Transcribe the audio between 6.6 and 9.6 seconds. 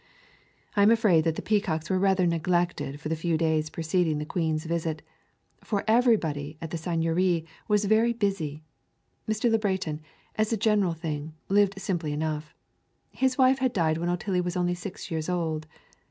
the Seigneurie was very busy. Mr. Le